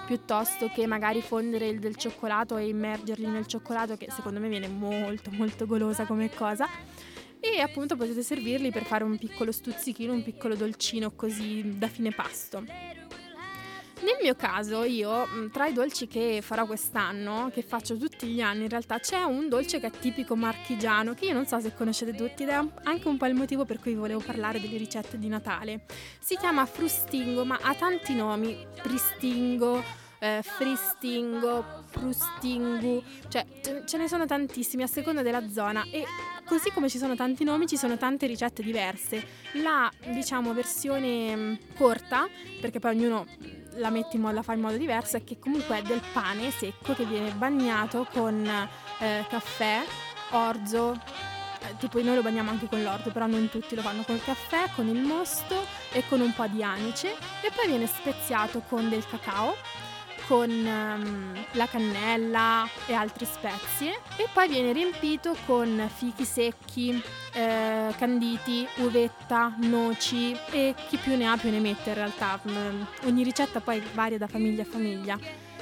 piuttosto 0.05 0.69
che 0.73 0.85
magari 0.85 1.21
fondere 1.21 1.67
il 1.67 1.79
del 1.79 1.95
cioccolato 1.95 2.57
e 2.57 2.67
immergerli 2.67 3.27
nel 3.27 3.47
cioccolato 3.47 3.97
che 3.97 4.07
secondo 4.11 4.39
me 4.39 4.49
viene 4.49 4.67
molto 4.67 5.31
molto 5.31 5.65
golosa 5.65 6.05
come 6.05 6.29
cosa 6.33 6.67
e 7.39 7.59
appunto 7.59 7.97
potete 7.97 8.23
servirli 8.23 8.71
per 8.71 8.85
fare 8.85 9.03
un 9.03 9.17
piccolo 9.17 9.51
stuzzichino, 9.51 10.13
un 10.13 10.23
piccolo 10.23 10.55
dolcino 10.55 11.11
così 11.11 11.77
da 11.77 11.87
fine 11.87 12.11
pasto. 12.11 12.63
Nel 14.03 14.17
mio 14.21 14.35
caso 14.35 14.83
io 14.83 15.25
tra 15.49 15.65
i 15.67 15.71
dolci 15.71 16.07
che 16.07 16.41
farò 16.41 16.65
quest'anno, 16.65 17.49
che 17.53 17.61
faccio 17.61 17.95
tutti 17.95 18.27
gli 18.27 18.41
anni 18.41 18.63
in 18.63 18.69
realtà, 18.69 18.99
c'è 18.99 19.23
un 19.23 19.47
dolce 19.47 19.79
che 19.79 19.87
è 19.87 19.91
tipico 19.91 20.35
marchigiano, 20.35 21.13
che 21.13 21.27
io 21.27 21.33
non 21.33 21.45
so 21.45 21.57
se 21.61 21.73
conoscete 21.73 22.13
tutti 22.13 22.43
ed 22.43 22.49
è 22.49 22.59
anche 22.83 23.07
un 23.07 23.15
po' 23.15 23.27
il 23.27 23.33
motivo 23.33 23.63
per 23.63 23.79
cui 23.79 23.93
volevo 23.93 24.19
parlare 24.19 24.59
delle 24.59 24.75
ricette 24.75 25.17
di 25.17 25.29
Natale. 25.29 25.85
Si 26.19 26.35
chiama 26.35 26.65
frustingo 26.65 27.45
ma 27.45 27.57
ha 27.61 27.73
tanti 27.75 28.13
nomi, 28.13 28.67
pristingo, 28.81 29.81
eh, 30.23 30.41
fristingo, 30.41 31.83
prustingu, 31.91 33.03
cioè 33.27 33.45
ce 33.85 33.97
ne 33.97 34.07
sono 34.07 34.25
tantissimi 34.25 34.81
a 34.81 34.87
seconda 34.87 35.21
della 35.21 35.49
zona. 35.49 35.83
E 35.91 36.05
così 36.45 36.71
come 36.71 36.87
ci 36.87 36.97
sono 36.97 37.13
tanti 37.13 37.43
nomi 37.43 37.67
ci 37.67 37.75
sono 37.75 37.97
tante 37.97 38.25
ricette 38.25 38.63
diverse. 38.63 39.21
La 39.55 39.91
diciamo 40.11 40.53
versione 40.53 41.35
mm, 41.35 41.53
corta, 41.75 42.25
perché 42.61 42.79
poi 42.79 42.95
ognuno 42.95 43.25
la, 43.75 43.89
modo, 43.89 44.31
la 44.31 44.41
fa 44.43 44.53
in 44.53 44.61
modo 44.61 44.77
diverso, 44.77 45.17
è 45.17 45.25
che 45.25 45.37
comunque 45.39 45.79
è 45.79 45.81
del 45.81 46.01
pane 46.13 46.51
secco 46.51 46.93
che 46.93 47.03
viene 47.03 47.31
bagnato 47.31 48.07
con 48.13 48.45
eh, 48.45 49.25
caffè, 49.27 49.81
orzo, 50.31 50.93
eh, 50.93 51.75
tipo 51.79 52.01
noi 52.01 52.15
lo 52.15 52.21
bagniamo 52.21 52.49
anche 52.49 52.69
con 52.69 52.81
l'orzo, 52.81 53.11
però 53.11 53.27
non 53.27 53.49
tutti 53.49 53.75
lo 53.75 53.81
fanno 53.81 54.03
col 54.03 54.23
caffè, 54.23 54.69
con 54.73 54.87
il 54.87 55.01
mosto 55.01 55.65
e 55.91 56.01
con 56.07 56.21
un 56.21 56.33
po' 56.33 56.47
di 56.47 56.63
anice. 56.63 57.11
E 57.41 57.51
poi 57.53 57.67
viene 57.67 57.87
speziato 57.87 58.61
con 58.69 58.87
del 58.87 59.05
cacao 59.05 59.55
con 60.27 60.49
um, 60.49 61.45
la 61.51 61.67
cannella 61.67 62.67
e 62.85 62.93
altre 62.93 63.25
spezie 63.25 63.99
e 64.17 64.27
poi 64.33 64.47
viene 64.47 64.71
riempito 64.71 65.35
con 65.45 65.89
fichi 65.93 66.25
secchi, 66.25 67.01
eh, 67.33 67.93
canditi, 67.97 68.67
uvetta, 68.77 69.55
noci 69.57 70.35
e 70.51 70.73
chi 70.89 70.97
più 70.97 71.15
ne 71.17 71.27
ha 71.27 71.37
più 71.37 71.49
ne 71.49 71.59
mette 71.59 71.89
in 71.89 71.95
realtà. 71.95 72.39
Mm, 72.49 72.81
ogni 73.05 73.23
ricetta 73.23 73.59
poi 73.59 73.81
varia 73.93 74.17
da 74.17 74.27
famiglia 74.27 74.63
a 74.63 74.65
famiglia. 74.65 75.19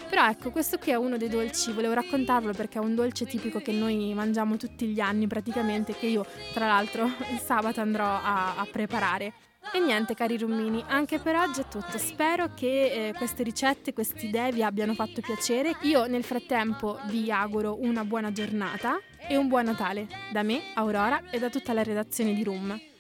Però 0.10 0.28
ecco, 0.28 0.52
questo 0.52 0.78
qui 0.78 0.92
è 0.92 0.96
uno 0.96 1.16
dei 1.16 1.30
dolci, 1.30 1.72
volevo 1.72 1.94
raccontarlo 1.94 2.52
perché 2.52 2.80
è 2.80 2.82
un 2.82 2.96
dolce 2.96 3.26
tipico 3.26 3.60
che 3.60 3.72
noi 3.72 4.14
mangiamo 4.14 4.58
tutti 4.58 4.88
gli 4.88 5.00
anni 5.00 5.26
praticamente, 5.26 5.96
che 5.96 6.08
io 6.08 6.26
tra 6.54 6.68
l'altro 6.68 7.06
il 7.32 7.40
sabato 7.40 7.80
andrò 7.80 8.06
a, 8.06 8.58
a 8.58 8.68
preparare. 8.70 9.34
E 9.74 9.80
niente 9.80 10.16
cari 10.16 10.38
rummini, 10.38 10.84
anche 10.88 11.20
per 11.20 11.36
oggi 11.36 11.62
è 11.62 11.68
tutto. 11.68 11.98
Spero 11.98 12.54
che 12.54 13.10
eh, 13.10 13.14
queste 13.14 13.44
ricette, 13.44 13.94
queste 13.94 14.26
idee 14.26 14.52
vi 14.52 14.64
abbiano 14.64 14.94
fatto 14.94 15.22
piacere. 15.22 15.78
Io 15.84 16.08
nel 16.08 16.24
frattempo 16.24 17.00
vi 17.06 17.32
auguro 17.32 17.78
una 17.80 18.04
buona 18.04 18.32
giornata 18.32 19.00
e 19.30 19.38
un 19.38 19.48
buon 19.48 19.66
Natale 19.66 20.08
da 20.34 20.44
me, 20.44 20.74
Aurora 20.74 21.30
e 21.30 21.40
da 21.40 21.50
tutta 21.50 21.72
la 21.72 21.84
redazione 21.84 22.34
di 22.34 22.44
Room. 22.44 22.91